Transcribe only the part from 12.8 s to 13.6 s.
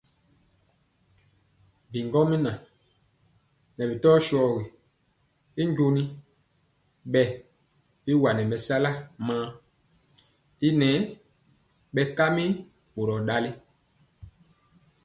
boror ndali.